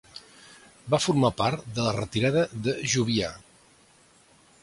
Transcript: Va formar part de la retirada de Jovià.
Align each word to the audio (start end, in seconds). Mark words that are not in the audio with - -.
Va 0.93 0.99
formar 1.03 1.29
part 1.41 1.67
de 1.75 1.85
la 1.89 1.93
retirada 1.99 2.45
de 2.67 2.75
Jovià. 2.95 3.31